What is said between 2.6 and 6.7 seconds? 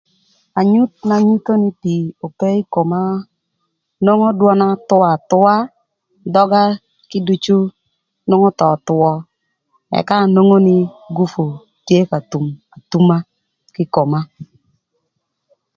ï koma nwongo dwöna thwö athwöa, dhöga